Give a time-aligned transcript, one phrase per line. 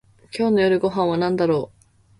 [0.35, 1.85] 今日の夜ご飯はなんだろう